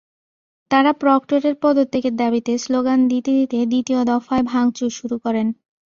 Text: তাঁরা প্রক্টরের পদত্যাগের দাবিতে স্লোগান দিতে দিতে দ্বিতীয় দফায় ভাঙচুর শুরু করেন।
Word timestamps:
তাঁরা 0.71 0.91
প্রক্টরের 0.93 1.55
পদত্যাগের 1.63 2.15
দাবিতে 2.15 2.51
স্লোগান 2.57 2.99
দিতে 3.07 3.31
দিতে 3.39 3.57
দ্বিতীয় 3.65 3.99
দফায় 4.05 4.43
ভাঙচুর 4.43 4.91
শুরু 4.91 5.15
করেন। 5.25 5.47